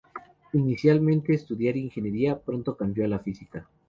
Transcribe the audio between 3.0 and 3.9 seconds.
a la física.